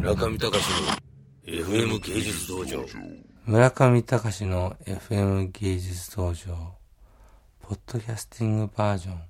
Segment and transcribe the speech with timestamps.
[0.00, 0.96] 村上隆の
[1.44, 2.86] FM 芸術道場。
[3.44, 6.74] 村上隆の FM 芸術道場、
[7.60, 9.20] ポッドキャスティングバージョン、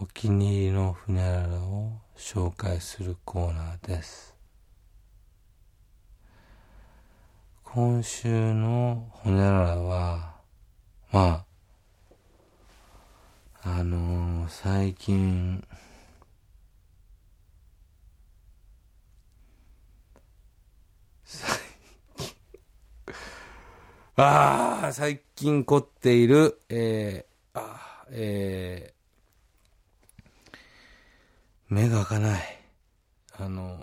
[0.00, 4.34] お気に入りのふにゃららを紹介するコーナーです。
[7.62, 10.36] 今週のほにゃららは、
[11.12, 11.44] ま
[13.62, 15.62] あ、あのー最近、
[24.22, 30.54] ああ、最近凝っている、えー、あえー、
[31.68, 32.42] 目が開かない。
[33.38, 33.80] あのー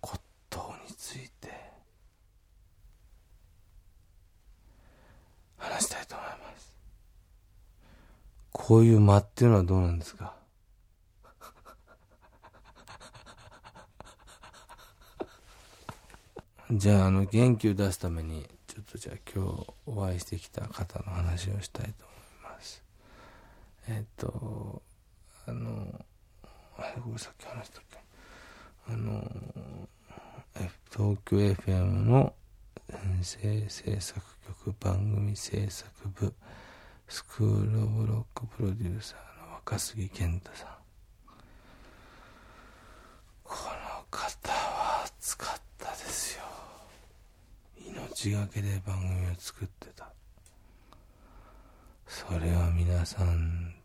[0.00, 0.18] 骨
[0.50, 1.48] 董について、
[5.58, 6.74] 話したいと思います。
[8.52, 10.34] こういう間っていうのはどうなんですか？
[16.70, 22.14] じゃあ、あの、元気を出すために、ちょっとじゃあ今日お会いしてきた方の話をしたいと思
[22.50, 22.84] います。
[23.88, 24.82] えっ、と、
[25.46, 26.04] あの、
[26.76, 27.98] あれ、これさっき話したっけ
[28.88, 29.30] あの、
[30.56, 32.34] え東京 FM の
[32.90, 34.20] 編成制作
[34.62, 35.88] 局番組制作
[36.20, 36.34] 部
[37.08, 40.68] School of Lock プロデューサーの若杉健太さん。
[43.42, 46.44] この方は熱かったですよ。
[48.18, 50.10] 命がけで番組を作ってた。
[52.08, 53.76] それは皆さん、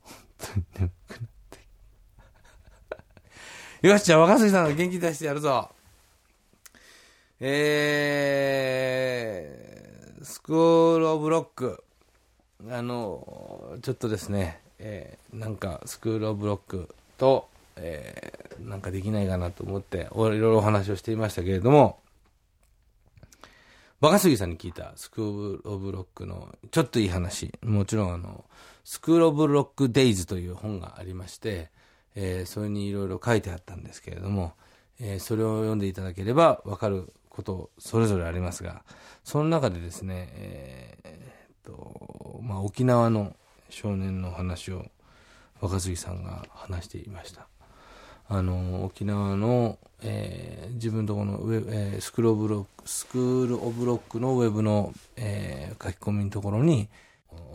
[0.00, 1.20] 本当に眠くなっ
[3.80, 3.88] て。
[3.88, 5.70] よし、じゃあ若杉さん元気出してやるぞ。
[7.40, 11.82] えー、スクールオブロック。
[12.70, 22.00] あの、ちょっとですね、えーなんか School of Lock と、えなんかできないかなと思って、いろいろお話をしていましたけれども、
[24.00, 27.52] 若杉さんに聞いた School of Lock のちょっといい話。
[27.62, 28.44] もちろんあの、
[28.84, 31.70] School of Lock Days という本がありまして、
[32.14, 34.52] えーそれにいろいろ書いてあったんですけれども、
[35.00, 38.82] えーそれを読んでいただければわかることそれぞれありますが、
[39.24, 41.28] その中でですね、ええ
[41.68, 43.36] と、まあ、沖縄の
[43.68, 44.86] 少年の話を
[45.60, 47.46] 若杉さんが話していました。
[48.28, 56.88] あの、沖縄の、えー自分のところのウェブ、えー School of Lock、School of Lock のウェブの、えー書き込みのところに、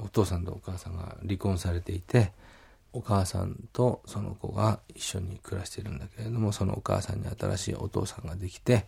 [0.04, 2.32] お父さんとお母さんが離婚されていて、
[2.92, 8.86] お母さんとその子が一緒に暮らしてるんだけれども、そのお母さんに新しいお父さんができて、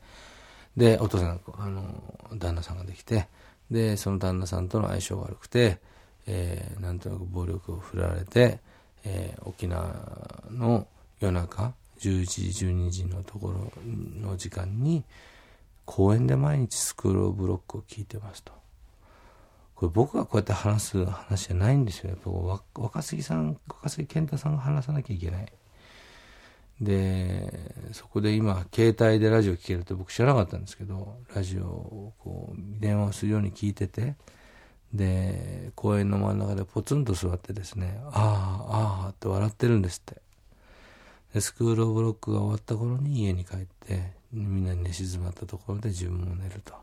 [0.78, 1.84] で、お父さんが、あの、
[2.36, 3.28] 旦那さんができて、
[3.72, 5.80] で、その旦那さんとの相性が悪くて、
[6.28, 8.60] えーなんとなく暴力を振られて、
[9.06, 10.88] えー沖縄の
[11.20, 13.72] 夜中、11時、12時のところ
[14.22, 15.04] の時間に、
[15.86, 18.52] 公園で毎日スクールブロックを聞いてますと。
[19.76, 22.12] これ僕がこうやって話す話じゃないんですよ。
[22.12, 25.52] やっぱ若杉さん、若杉健太さんが話さなきゃいけない。
[26.82, 34.16] で、そこで今、携帯でラジオ聞けるって僕知らなかったんですけど、ラジオをこう、電話をするように聞いてて、
[34.94, 40.22] で、公園の真ん中でポツンと座ってですね、ああ、ああって笑ってるんですって。
[41.42, 46.74] スクールオブロックが終わった頃に家に帰って、みんなに寝静まったところで自分も寝ると。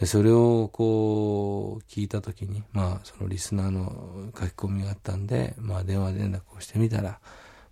[0.00, 7.20] で、それをこう、聞いたときに、まあ、そのリスナーの書き込みがあったんで、まあ、電話連絡をしてみたら、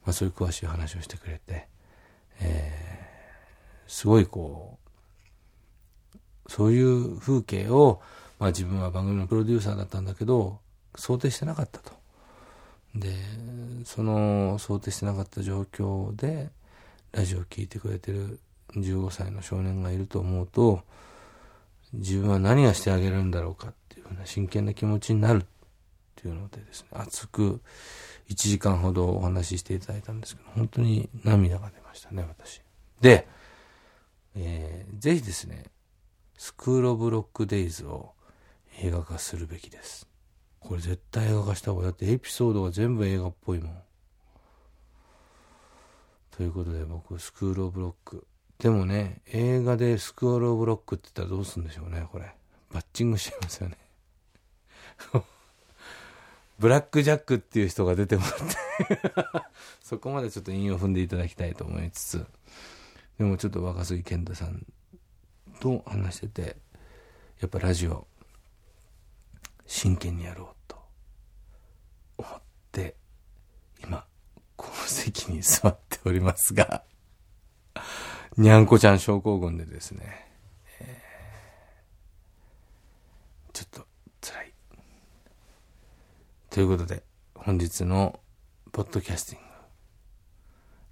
[0.05, 1.69] まあ、そういう詳しい話をしてくれて、
[2.41, 4.83] えー、すごいこう、
[6.49, 8.01] そういう風景を、
[8.39, 10.59] まあ自分は番組のプロデューサーだったんだけど、
[10.97, 11.93] 想定してなかったと。
[12.95, 13.15] で、
[13.85, 16.51] その想定してなかった状況で、
[17.13, 18.41] ラジオを聴いてくれてる
[18.75, 20.83] 15歳の少年がいると思うと、
[21.93, 25.47] 自分は何がしてあげるんだろうかっていうふうな真剣な気持ちになるっ
[26.17, 27.61] ていうのでですね、熱く
[28.29, 32.63] 1時間ほどお話ししていただいたんですけど、本当に涙が出ましたね、私。
[33.01, 33.27] で、
[34.35, 35.65] えーぜひですね、
[36.39, 38.13] School of Lock Days を
[38.81, 40.12] 映画化するべきです。
[40.65, 43.83] これ絶対映画化した方が、だってエピソードが全部映画っぽいもん。
[46.37, 48.27] ということで僕、 School of Lock。
[48.59, 52.35] でもね、映画で School of Lock って言ったらどうするんでしょうね、これ。
[52.73, 53.77] バッチングしちゃいますよね。
[56.59, 58.37] ブラックジャックっていう人が出てもらって
[59.83, 62.27] そこまでちょっと韻を踏んでいただきたいと思いつつ、
[63.19, 64.65] でもちょっと若杉健太さん
[65.61, 66.57] と話してて、
[67.41, 68.07] やっぱラジオ、
[69.83, 70.77] 真剣にやろうと
[72.17, 72.41] 思っ
[72.71, 72.95] て
[73.83, 74.07] 今、
[74.55, 76.85] この席に座っておりますが、
[78.37, 80.29] にゃんこちゃん症候群でですね、
[80.79, 81.03] え、
[83.53, 83.87] ちょっと
[84.21, 84.55] 辛い。
[86.51, 87.03] ということで、
[87.35, 88.21] 本日の
[88.71, 89.49] ポッドキャスティング、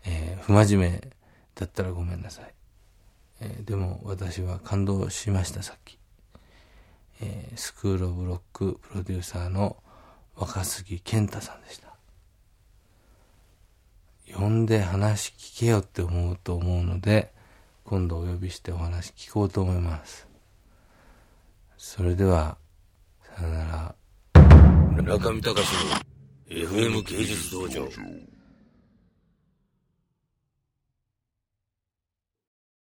[0.06, 1.10] えー、不真面目
[1.54, 2.52] だったらごめんなさい。
[3.40, 5.99] えー、でも私は感動しました、さっき。
[7.20, 9.76] えー、 School of Lock プロデューサーの
[10.36, 11.90] 若杉健太さんでした。
[14.34, 17.32] 呼んで話聞けよって思うと思うので、
[17.84, 20.26] 今度お呼びしてお話聞こうと思います。
[21.76, 22.56] それでは、
[23.36, 23.94] さよなら。
[25.02, 26.10] 中見隆の
[26.48, 27.88] FM 芸術道場。